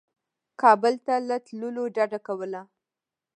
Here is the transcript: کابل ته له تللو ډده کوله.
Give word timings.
کابل 0.61 0.93
ته 1.05 1.13
له 1.27 1.35
تللو 1.45 1.83
ډده 1.95 2.19
کوله. 2.27 2.61